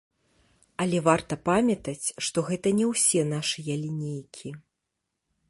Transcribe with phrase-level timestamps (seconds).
[0.85, 4.49] Але варта памятаць, што гэта не ўсе нашыя лінейкі.